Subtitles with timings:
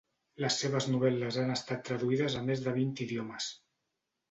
[0.43, 3.53] Les seves novel·les han estat traduïdes a més de vint idiomes.